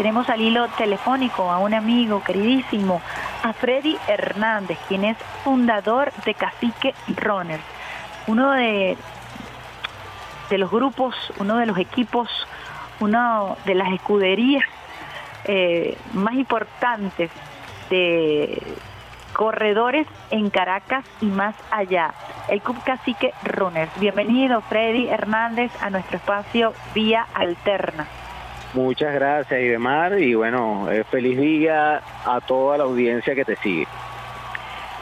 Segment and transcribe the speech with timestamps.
[0.00, 3.02] tenemos al hilo telefónico a un amigo queridísimo,
[3.42, 7.62] a Freddy Hernández, quien es fundador de Cacique Runners,
[8.26, 8.96] uno de,
[10.48, 12.30] de los grupos, uno de los equipos,
[12.98, 14.64] una de las escuderías
[15.44, 17.30] eh, más importantes
[17.90, 18.62] de
[19.34, 22.14] corredores en Caracas y más allá.
[22.48, 23.92] El Club Cacique Runners.
[24.00, 28.06] Bienvenido Freddy Hernández a nuestro espacio Vía Alterna.
[28.72, 33.86] Muchas gracias, Idemar, y bueno, feliz día a toda la audiencia que te sigue.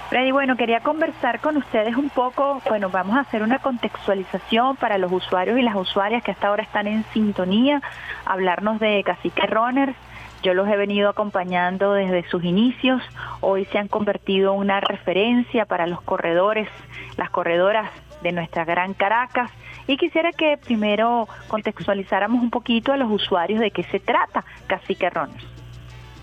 [0.08, 4.96] Freddy, bueno, quería conversar con ustedes un poco, bueno, vamos a hacer una contextualización para
[4.96, 7.82] los usuarios y las usuarias que hasta ahora están en sintonía,
[8.24, 9.94] hablarnos de Cacique Runners,
[10.42, 13.02] yo los he venido acompañando desde sus inicios,
[13.40, 16.70] hoy se han convertido en una referencia para los corredores,
[17.18, 17.90] las corredoras
[18.22, 19.50] de nuestra gran Caracas
[19.88, 25.10] y quisiera que primero contextualizáramos un poquito a los usuarios de qué se trata Cacique
[25.10, 25.44] Runners.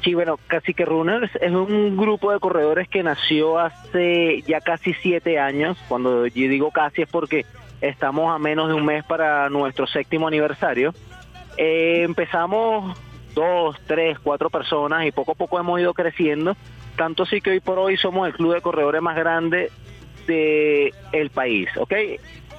[0.03, 5.40] Sí, bueno, Cacique Runners es un grupo de corredores que nació hace ya casi siete
[5.40, 5.77] años.
[5.87, 7.43] Cuando yo digo casi es porque
[7.81, 10.93] estamos a menos de un mes para nuestro séptimo aniversario.
[11.57, 12.95] Eh, empezamos
[13.34, 16.55] dos, tres, cuatro personas y poco a poco hemos ido creciendo.
[16.95, 19.71] Tanto así que hoy por hoy somos el club de corredores más grande
[20.27, 21.93] del el país, ¿ok?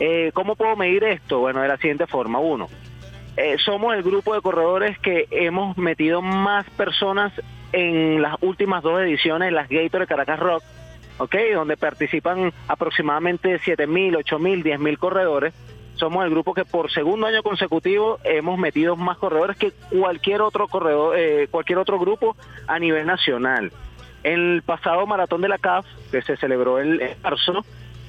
[0.00, 1.40] Eh, ¿Cómo puedo medir esto?
[1.40, 2.38] Bueno, de la siguiente forma.
[2.38, 2.68] Uno,
[3.36, 7.32] eh, somos el grupo de corredores que hemos metido más personas
[7.72, 10.62] en las últimas dos ediciones, las Gator Caracas Rock,
[11.18, 11.34] ¿ok?
[11.54, 15.54] Donde participan aproximadamente 7.000, 8.000, 10.000 corredores
[15.96, 20.68] somos el grupo que por segundo año consecutivo hemos metido más corredores que cualquier otro
[20.68, 23.72] corredor, eh, cualquier otro grupo a nivel nacional.
[24.22, 27.64] El pasado maratón de la CAF, que se celebró en marzo,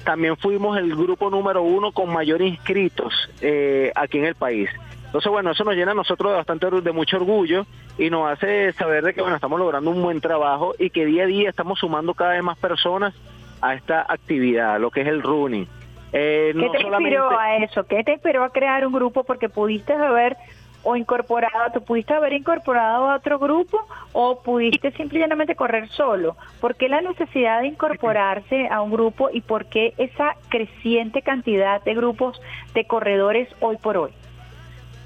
[0.08, 4.70] también fuimos el grupo número uno con mayor inscritos eh, aquí en el país.
[5.04, 7.66] Entonces, bueno, eso nos llena a nosotros de bastante de mucho orgullo
[7.98, 11.24] y nos hace saber de que bueno, estamos logrando un buen trabajo y que día
[11.24, 13.12] a día estamos sumando cada vez más personas
[13.60, 15.68] a esta actividad, lo que es el running.
[16.14, 17.84] Eh, ¿Qué te inspiró a eso?
[17.84, 19.24] ¿Qué te inspiró a crear un grupo?
[19.24, 20.38] Porque pudiste haber
[20.82, 23.78] o incorporado, tú pudiste haber incorporado a otro grupo
[24.12, 26.36] o pudiste simplemente correr solo.
[26.60, 31.82] ¿Por qué la necesidad de incorporarse a un grupo y por qué esa creciente cantidad
[31.82, 32.40] de grupos
[32.74, 34.10] de corredores hoy por hoy?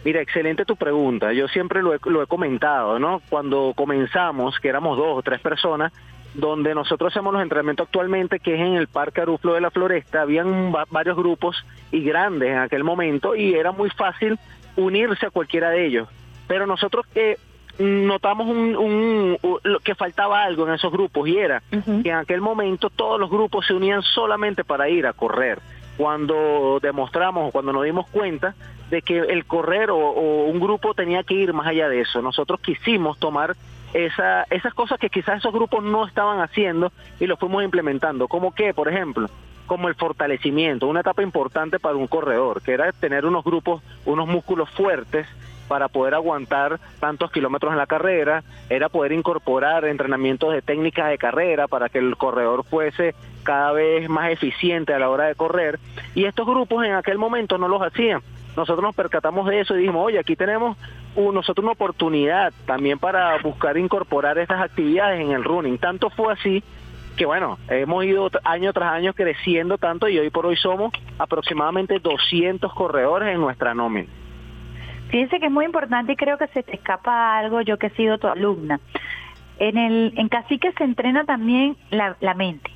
[0.04, 1.32] Mira, excelente tu pregunta.
[1.32, 3.22] Yo siempre lo he, lo he comentado, ¿no?
[3.28, 5.92] Cuando comenzamos, que éramos dos o tres personas,
[6.34, 10.22] donde nosotros hacemos los entrenamientos actualmente, que es en el Parque Aruflo de la Floresta,
[10.22, 14.38] habían varios grupos y grandes en aquel momento y era muy fácil
[14.76, 16.08] unirse a cualquiera de ellos.
[16.46, 17.38] Pero nosotros que
[17.78, 19.38] notamos un,
[19.82, 23.66] que faltaba algo en esos grupos y era que en aquel momento todos los grupos
[23.66, 25.60] se unían solamente para ir a correr.
[25.96, 28.54] Cuando demostramos, cuando nos dimos cuenta
[28.90, 32.60] de que el correr o un grupo tenía que ir más allá de eso, nosotros
[32.60, 33.56] quisimos tomar
[33.94, 38.28] esa, esas cosas que quizás esos grupos no estaban haciendo y lo fuimos implementando.
[38.28, 39.28] Como que, por ejemplo,
[39.66, 44.28] como el fortalecimiento, una etapa importante para un corredor, que era tener unos grupos, unos
[44.28, 45.26] músculos fuertes
[45.68, 51.16] para poder aguantar tantos kilómetros en la carrera, era poder incorporar entrenamientos de técnicas de
[51.16, 55.78] carrera para que el corredor fuese cada vez más eficiente a la hora de correr.
[56.14, 58.20] Y estos grupos en aquel momento no los hacían.
[58.54, 60.76] Nosotros nos percatamos de eso y dijimos, oye, aquí tenemos
[61.16, 65.78] nosotros una oportunidad también para buscar incorporar estas actividades en el running.
[65.78, 66.62] Tanto fue así
[67.16, 71.98] que bueno, hemos ido año tras año creciendo tanto y hoy por hoy somos aproximadamente
[71.98, 74.08] 200 corredores en nuestra nómina.
[75.10, 77.90] Fíjense que es muy importante y creo que se te escapa algo, yo que he
[77.90, 78.80] sido tu alumna.
[79.58, 82.71] En el en Cacique se entrena también la, la mente,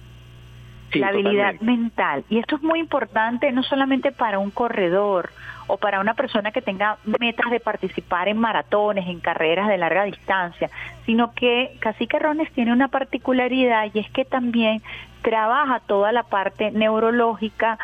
[0.93, 2.25] la habilidad mental.
[2.29, 5.31] Y esto es muy importante no solamente para un corredor
[5.67, 10.05] o para una persona que tenga metas de participar en maratones, en carreras de larga
[10.05, 10.71] distancia,
[11.05, 14.83] sino que Cacique Rones tiene una particularidad y es que también
[15.23, 17.79] trabaja toda la parte neurológica,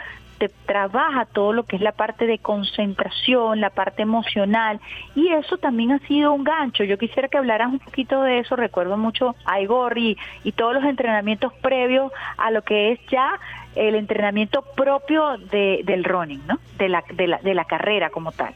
[0.48, 4.80] trabaja todo lo que es la parte de concentración, la parte emocional,
[5.14, 6.84] y eso también ha sido un gancho.
[6.84, 10.16] Yo quisiera que hablaras un poquito de eso, recuerdo mucho a Igor y,
[10.56, 13.40] todos los entrenamientos previos a lo que es ya
[13.74, 16.58] el entrenamiento propio de, del running, ¿no?
[16.76, 18.54] De la, de, la, de la carrera como tal.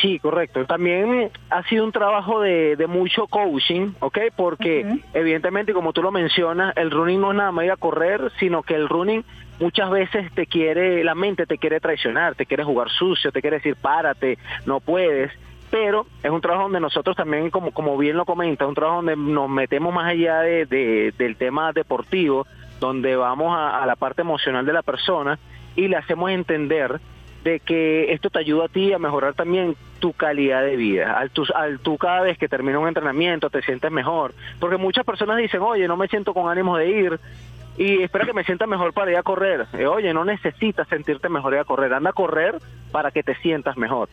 [0.00, 0.64] Sí, correcto.
[0.64, 4.18] También ha sido un trabajo de, de mucho coaching, ¿ok?
[4.34, 8.32] Porque evidentemente, como tú lo mencionas, el running no es nada más ir a correr,
[8.38, 9.22] sino que el running
[9.60, 13.58] muchas veces te quiere, la mente te quiere traicionar, te quiere jugar sucio, te quiere
[13.58, 15.30] decir párate, no puedes.
[15.70, 18.96] Pero es un trabajo donde nosotros también, como, como bien lo comenta, es un trabajo
[18.96, 22.46] donde nos metemos más allá de, del tema deportivo,
[22.78, 25.38] donde vamos a la parte emocional de la persona
[25.76, 27.00] y le hacemos entender
[27.42, 31.30] de que esto te ayuda a ti a mejorar también tu calidad de vida, al
[31.30, 35.36] tu, al tú cada vez que termina un entrenamiento te sientes mejor, porque muchas personas
[35.38, 37.20] dicen, oye, no me siento con ánimo de ir,
[37.76, 39.66] y espera que me sienta mejor para ir a correr.
[39.72, 42.56] Eh, oye, no necesitas sentirte mejor ir a correr, anda a correr
[42.90, 44.08] para que te sientas mejor.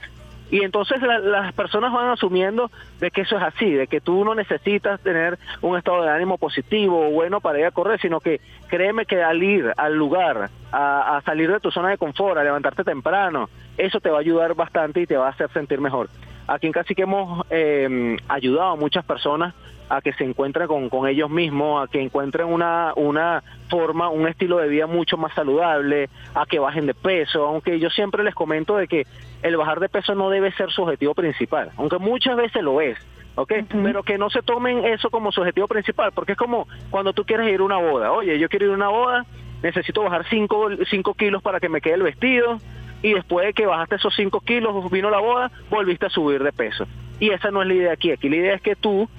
[0.51, 4.33] Y entonces las personas van asumiendo de que eso es así, de que tú no
[4.33, 8.41] necesitas tener un estado de ánimo positivo o bueno para ir a correr, sino que
[8.67, 12.83] créeme que al ir al lugar, a, salir de tu zona de confort, a levantarte
[12.83, 16.09] temprano, eso te va a ayudar bastante y te va a hacer sentir mejor.
[16.47, 19.53] Aquí en Casi que hemos eh, ayudado a muchas personas
[19.89, 24.57] a que se encuentren con, ellos mismos, a que encuentren una, una forma, un estilo
[24.57, 28.77] de vida mucho más saludable, a que bajen de peso, aunque yo siempre les comento
[28.77, 29.07] de que
[29.41, 32.97] el bajar de peso no debe ser su objetivo principal, aunque muchas veces lo es.
[33.35, 33.53] ¿ok?
[33.83, 37.23] Pero que no se tomen eso como su objetivo principal, porque es como cuando tú
[37.23, 38.11] quieres ir a una boda.
[38.11, 39.25] Oye, yo quiero ir a una boda,
[39.63, 42.59] necesito bajar 5 cinco, kilos para que me quede el vestido,
[43.01, 46.51] y después de que bajaste esos 5 kilos, vino la boda, volviste a subir de
[46.51, 46.85] peso.
[47.19, 48.11] Y esa no es la idea aquí.
[48.11, 49.09] Aquí la idea es que tú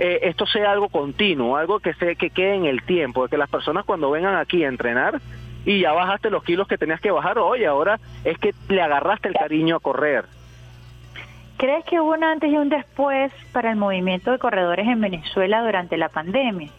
[0.00, 3.36] eh, esto sea algo continuo, algo que, se, que quede en el tiempo, de que
[3.36, 5.20] las personas cuando vengan aquí a entrenar
[5.66, 9.28] y ya bajaste los kilos que tenías que bajar, oye, ahora es que le agarraste
[9.28, 10.24] el cariño a correr.
[11.58, 15.60] ¿Crees que hubo un antes y un después para el movimiento de corredores en Venezuela
[15.60, 16.70] durante la pandemia?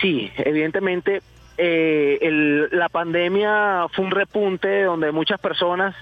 [0.00, 1.22] Sí, evidentemente
[1.56, 5.94] eh, la pandemia fue un repunte donde muchas personas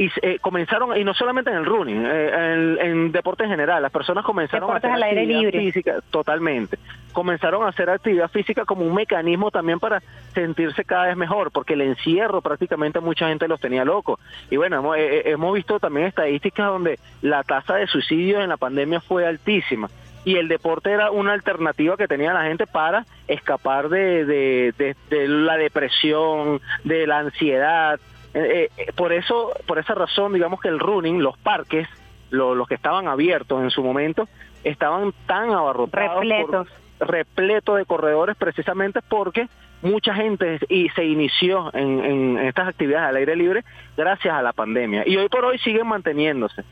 [0.00, 3.92] y eh, comenzaron, y no solamente en el running, eh, en, deporte en general, las
[3.92, 5.58] personas comenzaron a hacer al aire libre.
[5.58, 6.78] física, totalmente,
[7.12, 10.02] comenzaron a hacer actividad física como un mecanismo también para
[10.32, 14.18] sentirse cada vez mejor, porque el encierro prácticamente mucha gente los tenía locos.
[14.48, 18.56] Y bueno, hemos, eh, hemos visto también estadísticas donde la tasa de suicidio en la
[18.56, 19.90] pandemia fue altísima
[20.24, 25.28] y el deporte era una alternativa que tenía la gente para escapar de, de, de,
[25.28, 28.00] la depresión, de la ansiedad,
[28.34, 31.88] eh, eh, por eso, por esa razón, digamos que el running, los parques,
[32.30, 34.28] los que estaban abiertos en su momento,
[34.62, 36.68] estaban tan abarrotados, repletos,
[37.00, 39.48] repletos de corredores, precisamente porque
[39.82, 43.64] mucha gente y se inició en, en, estas actividades al aire libre
[43.96, 46.64] gracias a la pandemia y hoy por hoy siguen manteniéndose.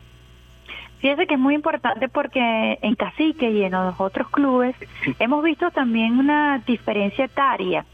[0.98, 4.74] Fíjese que es muy importante porque en Cacique y en los otros clubes
[5.20, 7.84] hemos visto también una diferencia etaria.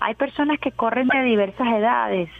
[0.00, 2.30] Hay personas que corren de diversas edades,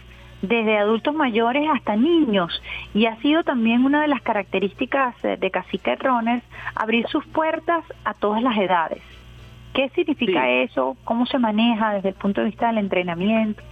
[0.49, 2.63] desde adultos mayores hasta niños
[2.93, 6.45] y ha sido también una de las características eh, de Cacique Runners
[6.75, 9.03] abrir sus puertas a todas las edades.
[9.73, 10.97] ¿Qué significa eso?
[11.05, 13.63] ¿Cómo se maneja desde el punto de vista del entrenamiento?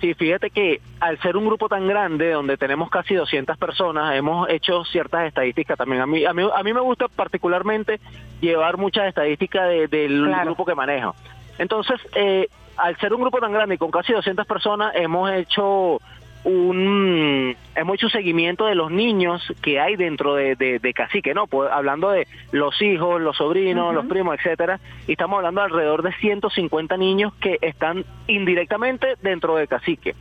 [0.00, 4.48] Sí, fíjate que al ser un grupo tan grande, donde tenemos casi 200 personas, hemos
[4.50, 6.02] hecho ciertas estadísticas también.
[6.02, 8.00] A mí, a mí, a mí me gusta particularmente
[8.40, 11.14] llevar muchas estadísticas del grupo que manejo.
[11.58, 16.00] Entonces, eh, al ser un grupo tan grande y con casi 200 personas, hemos hecho
[16.44, 21.48] un hemos hecho un seguimiento de los niños que hay dentro de, de, Cacique, ¿no?
[21.48, 24.78] Pues, hablando de los hijos, los sobrinos, los primos, etcétera,
[25.08, 30.14] y estamos hablando de alrededor de 150 niños que están indirectamente dentro de Cacique.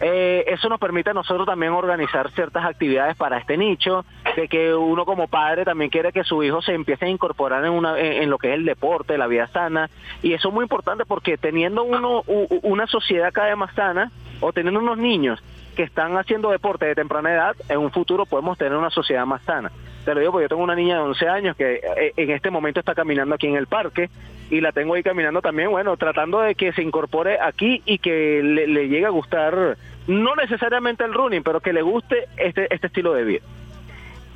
[0.00, 4.04] Eh, eso nos permite a nosotros también organizar ciertas actividades para este nicho,
[4.36, 7.72] de que uno como padre también quiere que su hijo se empiece a incorporar en,
[7.72, 9.88] una, en, lo que es el deporte, la vida sana,
[10.22, 12.22] y eso es muy importante porque teniendo uno
[12.62, 14.10] una sociedad cada vez más sana,
[14.40, 15.42] o teniendo unos niños
[15.76, 19.42] que están haciendo deporte de temprana edad, en un futuro podemos tener una sociedad más
[19.42, 19.70] sana.
[20.04, 22.50] Te lo digo porque yo tengo una niña de 11 años que eh, en este
[22.50, 24.10] momento está caminando aquí en el parque
[24.50, 28.42] y la tengo ahí caminando también, bueno, tratando de que se incorpore aquí y que
[28.42, 32.88] le, le llegue a gustar no necesariamente el running, pero que le guste este, este
[32.88, 33.42] estilo de vida.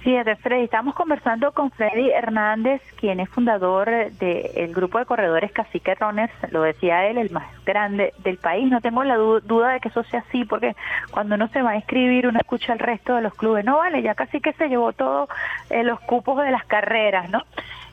[0.06, 5.50] Sí, de Freddy, estamos conversando con Freddy Hernández, quien es fundador del grupo de corredores
[5.50, 8.70] Cacique Runners, lo decía él, el más grande del país.
[8.70, 10.76] No tengo la duda de que eso sea así, porque
[11.10, 13.64] cuando uno se va a inscribir, uno escucha el resto de los clubes.
[13.64, 15.28] No vale, ya casi que se llevó todos
[15.70, 17.42] eh, los cupos de las carreras, ¿no?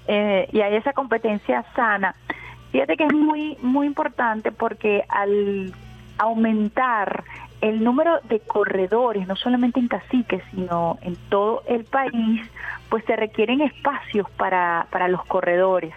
[0.08, 2.14] Eh, y hay esa competencia sana.
[2.72, 5.74] Fíjate que es muy, muy importante porque al
[6.18, 7.24] aumentar
[7.62, 12.42] el número de corredores, no solamente en Cacique, sino en todo el país,
[12.90, 15.94] pues se requieren espacios para, para los corredores.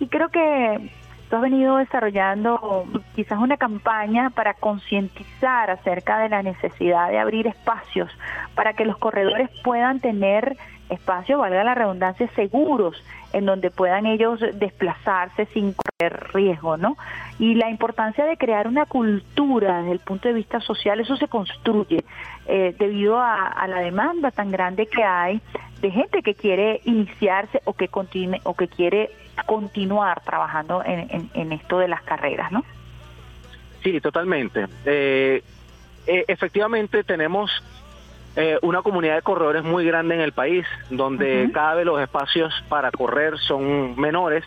[0.00, 0.90] Y creo que
[1.28, 7.46] tú has venido desarrollando quizás una campaña para concientizar acerca de la necesidad de abrir
[7.46, 8.10] espacios
[8.54, 10.56] para que los corredores puedan tener
[10.92, 16.96] espacios, valga la redundancia, seguros en donde puedan ellos desplazarse sin correr riesgo, ¿no?
[17.38, 21.28] Y la importancia de crear una cultura desde el punto de vista social, eso se
[21.28, 22.04] construye
[22.46, 25.40] eh, debido a, la demanda tan grande que hay
[25.80, 29.10] de gente que quiere iniciarse o que continue o que quiere
[29.46, 32.64] continuar trabajando en, esto de las carreras, ¿no?
[33.82, 34.66] Sí, totalmente.
[34.84, 35.42] Eh,
[36.06, 37.50] eh, efectivamente tenemos
[38.36, 42.52] eh, una comunidad de corredores muy grande en el país, donde cada vez los espacios
[42.68, 44.44] para correr son menores.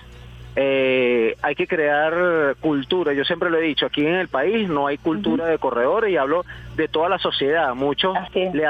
[0.57, 3.11] Eh, hay que crear cultura.
[3.11, 6.17] Yo siempre lo he dicho, aquí en el país no hay cultura de corredores y
[6.17, 7.75] hablo de toda la sociedad.
[7.75, 8.65] Muchos le,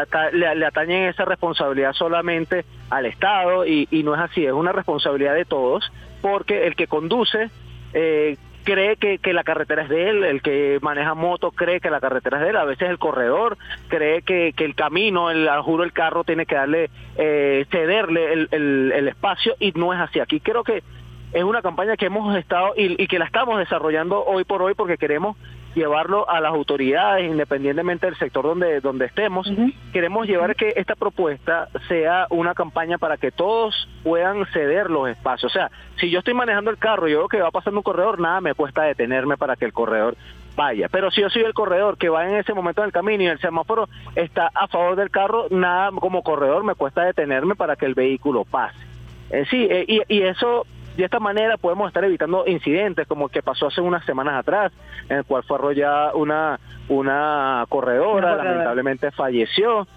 [0.66, 5.46] atañen esa responsabilidad solamente al Estado y, y no es así, es una responsabilidad de
[5.46, 5.92] todos
[6.22, 7.52] porque el que conduce
[7.98, 11.90] eh, cree que, que, la carretera es de él, el que maneja moto cree que
[11.90, 13.58] la carretera es de él, a veces el corredor
[13.88, 18.50] cree que, que el camino, el juro el carro tiene que darle, eh, cederle el,
[18.52, 20.20] el, el, espacio y no es así.
[20.20, 20.84] Aquí creo que
[21.32, 24.74] es una campaña que hemos estado y, y que la estamos desarrollando hoy por hoy
[24.74, 25.38] porque queremos
[25.75, 29.48] llevarlo a las autoridades, independientemente del sector donde, donde estemos.
[29.94, 35.51] Queremos llevar que esta propuesta sea una campaña para que todos puedan ceder los espacios.
[35.51, 37.84] O sea, si yo estoy manejando el carro y yo veo que va pasando un
[37.84, 40.15] corredor, nada me cuesta detenerme para que el corredor
[40.55, 40.88] vaya.
[40.89, 43.39] Pero si yo soy el corredor que va en ese momento del camino y el
[43.39, 47.94] semáforo está a favor del carro, nada como corredor me cuesta detenerme para que el
[47.94, 48.79] vehículo pase.
[49.29, 50.65] Eh, sí, eh, y, y eso
[50.96, 54.72] de esta manera podemos estar evitando incidentes como el que pasó hace unas semanas atrás,
[55.10, 59.88] en el cual fue arrollada una, una corredora, lamentablemente falleció.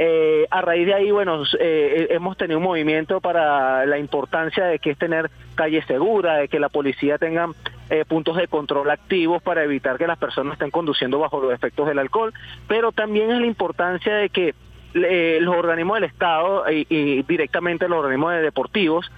[0.00, 4.78] Eh, a raíz de ahí, bueno, eh, hemos tenido un movimiento para la importancia de
[4.78, 7.48] que es tener calle segura, de que la policía tenga
[7.90, 11.88] eh, puntos de control activos para evitar que las personas estén conduciendo bajo los efectos
[11.88, 12.32] del alcohol,
[12.68, 14.54] pero también es la importancia de que
[14.94, 19.10] los organismos del Estado y, y directamente los organismos deportivos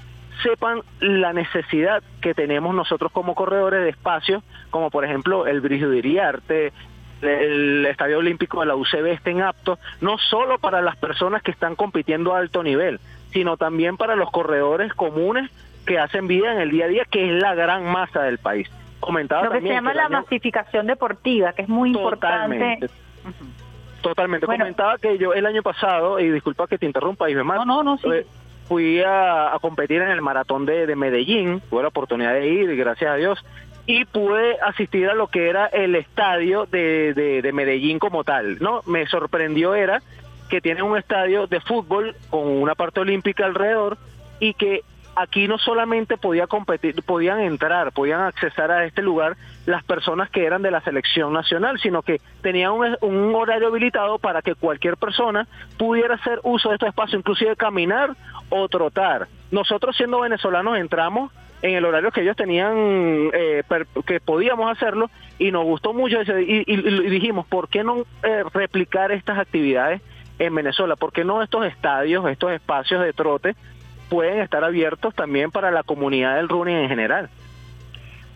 [0.42, 5.90] sepan la necesidad que tenemos nosotros como corredores de espacios, como por ejemplo el Brigio
[5.90, 6.72] de Iriarte,
[7.22, 11.76] el Estadio Olímpico de la UCB estén aptos, no solo para las personas que están
[11.76, 13.00] compitiendo a alto nivel,
[13.32, 15.50] sino también para los corredores comunes
[15.86, 18.70] que hacen vida en el día a día, que es la gran masa del país.
[19.00, 22.78] Comentaba Lo que se llama la masificación deportiva, que es muy importante.
[24.02, 24.46] Totalmente.
[24.46, 27.82] Comentaba que yo el año pasado, y disculpa que te interrumpa, y me No, no,
[27.82, 28.08] no, sí.
[28.70, 33.10] Fui a, competir en el maratón de, de, Medellín, tuve la oportunidad de ir, gracias
[33.10, 33.44] a Dios,
[33.84, 37.12] y pude asistir a lo que era el estadio de,
[37.42, 38.82] de Medellín como tal, ¿no?
[38.86, 40.00] Me sorprendió era
[40.48, 43.98] que tiene un estadio de fútbol con una parte olímpica alrededor
[44.38, 44.84] y que
[45.20, 49.36] aquí no solamente podía competir, podían entrar, podían accesar a este lugar
[49.66, 54.42] las personas que eran de la selección nacional, sino que tenían un, horario habilitado para
[54.42, 55.46] que cualquier persona
[55.78, 58.10] pudiera hacer uso de este espacio, inclusive caminar
[58.48, 59.28] o trotar.
[59.50, 63.62] Nosotros siendo venezolanos entramos en el horario que ellos tenían, eh,
[64.06, 66.64] que podíamos hacerlo, y nos gustó mucho y,
[67.10, 70.00] dijimos, ¿por qué no eh, replicar estas actividades
[70.38, 70.96] en Venezuela?
[70.96, 73.54] ¿Por qué no estos estadios, estos espacios de trote
[74.10, 77.30] pueden estar abiertos también para la comunidad del running en general.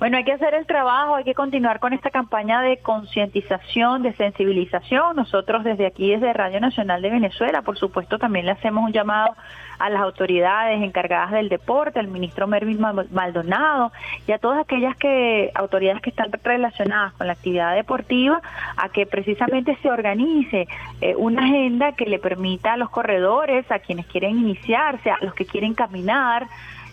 [0.05, 4.13] Bueno, hay que hacer el trabajo, hay que continuar con esta campaña de concientización, de
[4.13, 5.17] sensibilización.
[5.17, 9.35] Nosotros desde aquí, desde Radio Nacional de Venezuela, por supuesto, también le hacemos un llamado
[9.79, 12.81] a las autoridades encargadas del deporte, al ministro Mervin
[13.13, 13.93] Maldonado
[14.27, 18.43] y a todas aquellas que autoridades que están relacionadas con la actividad deportiva,
[18.77, 20.69] a que precisamente se organice
[21.01, 25.33] eh, una agenda que le permita a los corredores, a quienes quieren iniciarse, a los
[25.33, 26.47] que quieren caminar,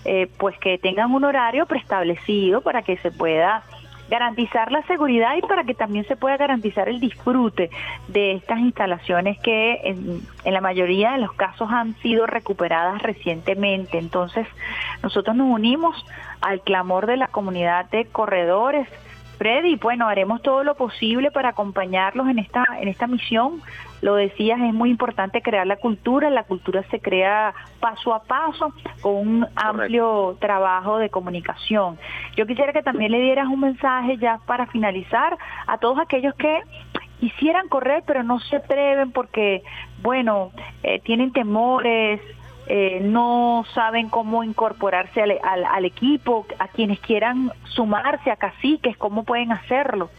[0.05, 3.63] eh, pues que tengan un horario preestablecido para que se pueda
[4.09, 7.69] garantizar la seguridad y para que también se pueda garantizar el disfrute
[8.09, 13.97] de estas instalaciones que en, en, la mayoría de los casos han sido recuperadas recientemente.
[13.97, 14.45] Entonces,
[15.01, 15.95] nosotros nos unimos
[16.41, 18.87] al clamor de la comunidad de corredores,
[19.41, 23.59] Freddy, bueno, haremos todo lo posible para acompañarlos en esta, en esta misión.
[24.01, 26.29] Lo decías, es muy importante crear la cultura.
[26.29, 31.97] La cultura se crea paso a paso con un amplio trabajo de comunicación.
[32.35, 36.61] Yo quisiera que también le dieras un mensaje ya para finalizar a todos aquellos que
[37.19, 39.61] quisieran correr pero no se atreven porque,
[40.01, 42.19] bueno, eh, tienen temores,
[42.67, 49.23] eh, no saben cómo incorporarse al, al, equipo, a quienes quieran sumarse a caciques, cómo
[49.23, 50.09] pueden hacerlo.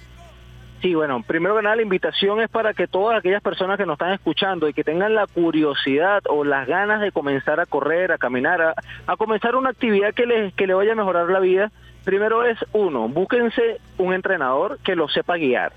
[0.83, 3.95] Sí, bueno, primero que nada la invitación es para que todas aquellas personas que nos
[3.95, 8.19] están escuchando y que tengan la curiosidad o las ganas de comenzar a correr, a
[8.19, 8.75] caminar,
[9.07, 11.71] a, comenzar una actividad que les que le vaya a mejorar la vida,
[12.05, 15.73] primero es uno, búsquense un entrenador que los sepa guiar,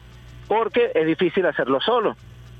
[0.47, 2.15] porque es difícil hacerlo solo.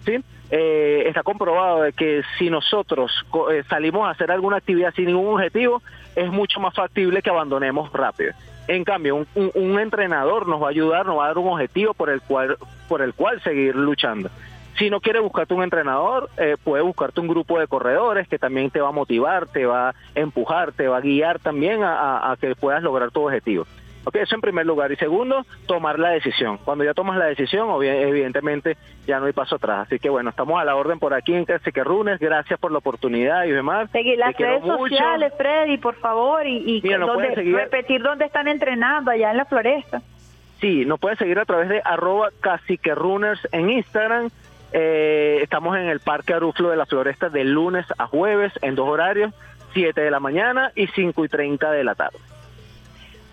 [0.05, 0.23] ¿sí?
[0.51, 3.11] Eh, está comprobado de que si nosotros
[3.51, 5.81] eh, salimos a hacer alguna actividad sin ningún objetivo,
[6.15, 8.33] es mucho más factible que abandonemos rápido.
[8.67, 12.10] En cambio, un, entrenador nos va a ayudar, nos va a dar un objetivo por
[12.10, 12.57] el cual,
[12.88, 14.29] por el cual seguir luchando.
[14.77, 18.72] Si no quieres buscarte un entrenador, eh, puedes buscarte un grupo de corredores que también
[18.72, 22.55] te va a motivar, te va a empujar, te va a guiar también a que
[22.55, 23.65] puedas lograr tu objetivo.
[24.05, 24.91] Okay, eso en primer lugar.
[24.91, 26.59] Y segundo, tomar la decisión.
[26.59, 29.88] Cuando ya tomas la decisión, evidentemente ya no hay paso atrás.
[29.88, 32.19] Así que bueno, estamos a la orden por aquí en que Runes.
[32.19, 33.89] Gracias por la oportunidad y demás.
[33.91, 39.45] Seguir las redes sociales, Freddy, por favor, y, repetir dónde están entrenando allá en la
[39.45, 40.01] floresta.
[40.62, 44.29] Sí, nos pueden seguir a través de arroba caciqueruners en Instagram.
[44.71, 48.88] Eh, estamos en el Parque Aruflo de la Floresta de lunes a jueves en dos
[48.88, 49.33] horarios,
[49.74, 52.17] 7 de la mañana y 5 y 30 de la tarde.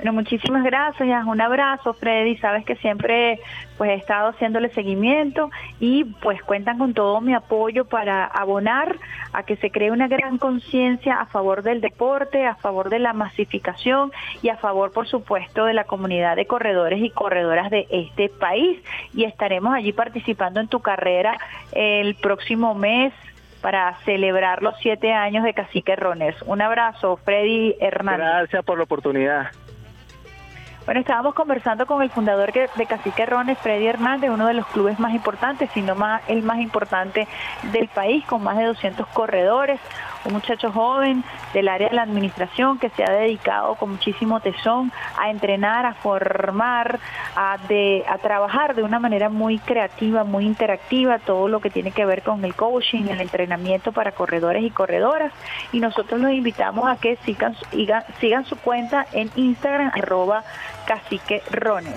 [0.03, 3.39] Bueno, muchísimas gracias, un abrazo Freddy, sabes que siempre
[3.79, 8.97] pues he estado haciéndole seguimiento y pues cuentan con todo mi apoyo para abonar
[9.33, 13.13] a que se cree una gran conciencia a favor del deporte, a favor de la
[13.13, 14.11] masificación
[14.43, 18.83] y a favor por supuesto de la comunidad de corredores y corredoras de este país
[19.15, 21.39] y estaremos allí participando en tu carrera
[21.71, 23.13] el próximo mes
[23.61, 26.35] para celebrar los siete años de Cacique Rones.
[26.43, 28.27] Un abrazo, Freddy Hernández.
[28.27, 29.53] Gracias por la oportunidad.
[30.85, 34.99] Bueno, estábamos conversando con el fundador de Cacique Rones, Freddy Hernández, uno de los clubes
[34.99, 37.29] más importantes, sino más el más importante
[37.71, 39.79] del país, con más de 200 corredores,
[40.25, 44.93] un muchacho joven del área de la administración que se ha dedicado con muchísimo tesón
[45.19, 47.01] a entrenar, a formar,
[47.37, 47.59] a,
[48.23, 52.45] trabajar de una manera muy creativa, muy interactiva, todo lo que tiene que ver con
[52.45, 55.33] el coaching, el entrenamiento para corredores y corredoras.
[55.73, 60.45] Y nosotros los invitamos a que sigan su cuenta en Instagram, arroba
[60.87, 61.95] cacique rones.